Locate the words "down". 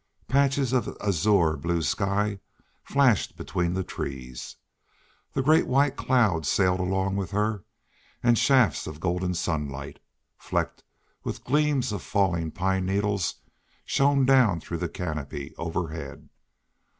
14.25-14.59